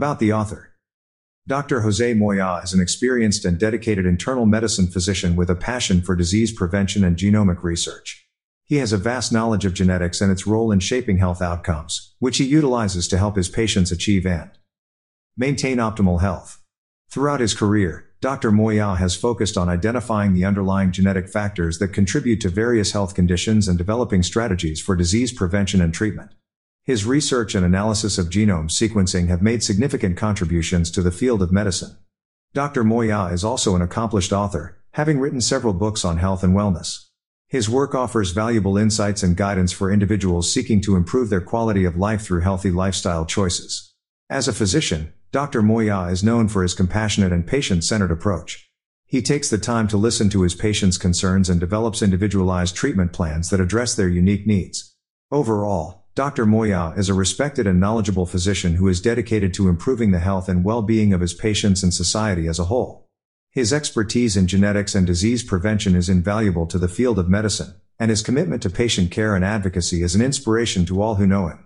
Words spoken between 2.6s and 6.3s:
is an experienced and dedicated internal medicine physician with a passion for